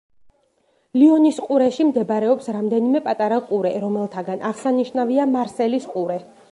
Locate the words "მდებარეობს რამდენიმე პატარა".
1.89-3.39